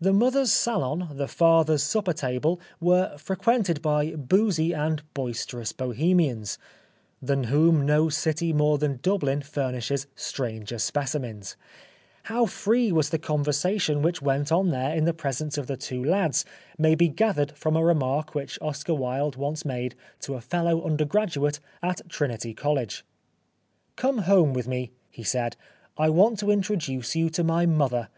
The 0.00 0.12
mother's 0.12 0.50
salon, 0.50 1.10
the 1.14 1.28
father's 1.28 1.84
supper 1.84 2.12
table 2.12 2.58
were 2.80 3.16
frequented 3.18 3.80
by 3.80 4.16
boozy 4.16 4.72
and 4.72 5.00
boisterous 5.14 5.70
Bohemians, 5.70 6.58
than 7.22 7.44
whom 7.44 7.86
no 7.86 8.08
city 8.08 8.52
more 8.52 8.78
than 8.78 8.98
Dublin 9.00 9.42
furnishes 9.42 10.08
stranger 10.16 10.76
specimens. 10.76 11.54
How 12.24 12.46
free 12.46 12.90
was 12.90 13.10
the 13.10 13.18
conversation 13.20 14.02
which 14.02 14.20
went 14.20 14.50
on 14.50 14.70
there 14.70 14.92
in 14.92 15.04
the 15.04 15.14
presence 15.14 15.56
of 15.56 15.68
the 15.68 15.76
two 15.76 16.02
lads 16.02 16.44
may 16.76 16.96
be 16.96 17.06
95 17.06 17.06
The 17.06 17.06
Life 17.06 17.06
of 17.06 17.06
Oscar 17.06 17.06
Wilde 17.06 17.16
gathered 17.16 17.58
from 17.58 17.76
a 17.76 17.86
remark 17.86 18.34
which 18.34 18.58
Oscar 18.60 18.94
Wilde 18.94 19.36
once 19.36 19.64
made 19.64 19.94
to 20.22 20.34
a 20.34 20.40
fellow 20.40 20.82
undergraduate 20.84 21.60
at 21.80 22.00
Trinity 22.08 22.54
College. 22.54 23.04
"Come 23.94 24.18
home 24.22 24.52
with 24.52 24.66
me," 24.66 24.90
he 25.08 25.22
said, 25.22 25.54
"I 25.96 26.10
want 26.10 26.40
to 26.40 26.50
introduce 26.50 27.14
you 27.14 27.30
to 27.30 27.44
my 27.44 27.66
mother. 27.66 28.08